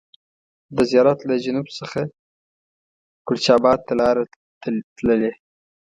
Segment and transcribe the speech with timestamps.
[0.75, 1.99] د زیارت له جنوب څخه
[3.27, 4.17] کلچا بات ته لار
[4.97, 5.33] تللې.